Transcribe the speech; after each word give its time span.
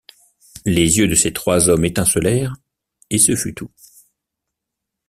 Les 0.65 0.97
yeux 0.97 1.07
de 1.07 1.13
ces 1.13 1.31
trois 1.31 1.69
hommes 1.69 1.85
étincelèrent, 1.85 2.55
et 3.11 3.19
ce 3.19 3.35
fut 3.35 3.53
tout. 3.53 3.69